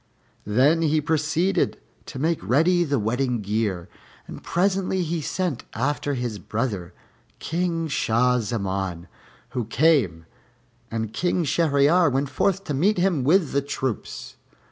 Then 0.47 0.81
he 0.81 0.99
proceeded 0.99 1.77
to 2.07 2.17
make 2.17 2.39
ready 2.43 2.83
the 2.83 2.97
wedding 2.97 3.41
gear, 3.41 3.87
and 4.25 4.41
presently 4.43 5.03
he 5.03 5.21
sent 5.21 5.63
after 5.75 6.15
his 6.15 6.39
brother, 6.39 6.95
King 7.37 7.87
Shah 7.87 8.39
Zaman, 8.39 9.07
who 9.49 9.65
came, 9.65 10.25
and 10.89 11.13
King 11.13 11.43
Shahryar 11.43 12.09
went 12.11 12.29
forth 12.29 12.63
to 12.63 12.73
meet 12.73 12.97
him 12.97 13.23
with 13.23 13.51
the 13.51 13.61
troops. 13.61 14.37